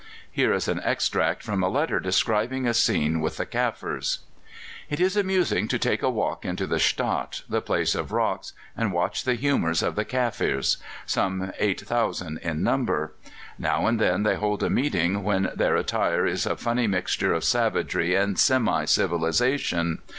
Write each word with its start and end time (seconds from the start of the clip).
Here 0.31 0.51
is 0.51 0.67
an 0.67 0.79
extract 0.83 1.43
from 1.43 1.61
a 1.61 1.69
letter 1.69 1.99
describing 1.99 2.65
a 2.65 2.73
scene 2.73 3.19
with 3.21 3.37
the 3.37 3.45
Kaffirs: 3.45 4.21
"It 4.89 4.99
is 4.99 5.15
amusing 5.15 5.67
to 5.67 5.77
take 5.77 6.01
a 6.01 6.09
walk 6.09 6.43
into 6.43 6.65
the 6.65 6.79
stadt, 6.79 7.43
the 7.47 7.61
place 7.61 7.93
of 7.93 8.11
rocks, 8.11 8.53
and 8.75 8.93
watch 8.93 9.23
the 9.25 9.35
humours 9.35 9.83
of 9.83 9.93
the 9.93 10.03
Kaffirs, 10.03 10.77
some 11.05 11.51
8,000 11.59 12.39
in 12.39 12.63
number. 12.63 13.13
Now 13.59 13.85
and 13.85 14.01
then 14.01 14.23
they 14.23 14.37
hold 14.37 14.63
a 14.63 14.71
meeting, 14.71 15.21
when 15.21 15.51
their 15.53 15.75
attire 15.75 16.25
is 16.25 16.47
a 16.47 16.57
funny 16.57 16.87
mixture 16.87 17.33
of 17.35 17.43
savagery 17.43 18.15
and 18.15 18.39
semi 18.39 18.85
civilization. 18.85 19.99